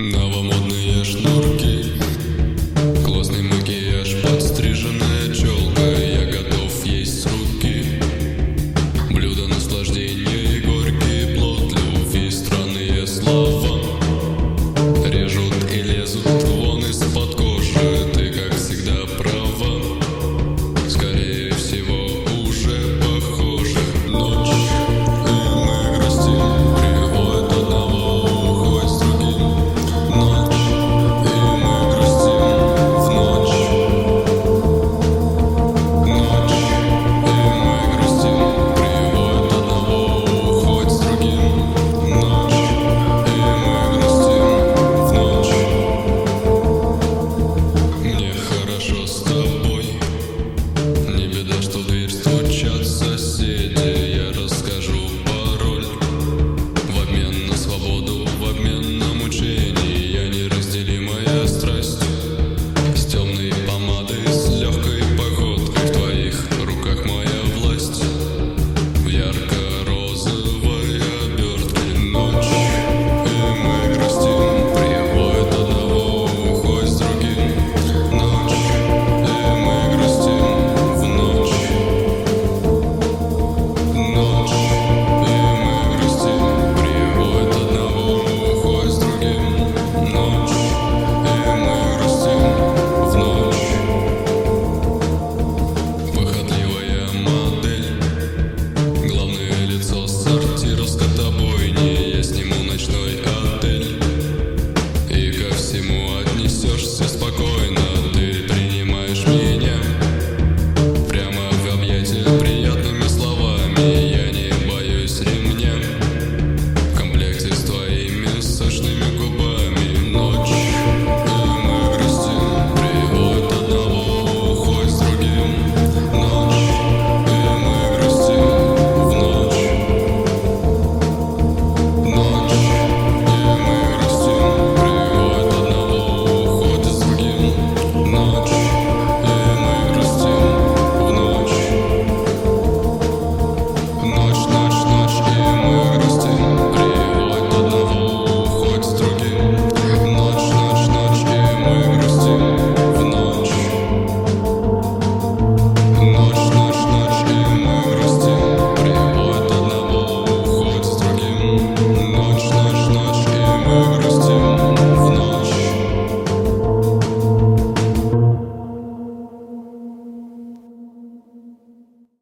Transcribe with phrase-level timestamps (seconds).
[0.00, 1.69] Новомодные шнурки.